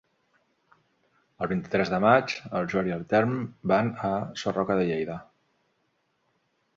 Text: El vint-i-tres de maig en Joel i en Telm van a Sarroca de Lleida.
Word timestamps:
El 1.45 1.49
vint-i-tres 1.51 1.91
de 1.95 1.99
maig 2.05 2.33
en 2.59 2.69
Joel 2.73 2.89
i 2.91 2.95
en 2.95 3.03
Telm 3.11 3.35
van 3.73 3.91
a 4.07 4.09
Sarroca 4.45 4.79
de 4.81 4.87
Lleida. 4.89 5.19